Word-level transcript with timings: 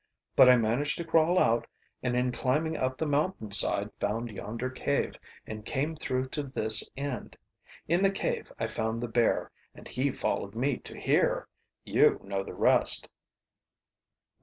But 0.35 0.49
I 0.49 0.55
managed 0.55 0.97
to 0.97 1.05
crawl 1.05 1.37
out, 1.37 1.67
and 2.01 2.15
in 2.15 2.31
climbing 2.31 2.75
up 2.75 2.97
the 2.97 3.05
mountain 3.05 3.51
side 3.51 3.91
found 3.99 4.31
yonder 4.31 4.67
cave 4.71 5.19
and 5.45 5.63
came 5.63 5.95
through 5.95 6.29
to 6.29 6.41
this 6.41 6.89
end. 6.97 7.37
In 7.87 8.01
the 8.01 8.09
cave 8.09 8.51
I 8.57 8.65
found 8.65 9.03
the 9.03 9.07
bear 9.07 9.51
and 9.75 9.87
he 9.87 10.11
followed 10.11 10.55
me 10.55 10.77
to 10.77 10.99
here. 10.99 11.47
You 11.85 12.19
know 12.23 12.43
the 12.43 12.55
rest." 12.55 13.09